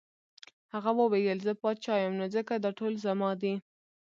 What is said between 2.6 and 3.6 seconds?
دا ټول زما دي.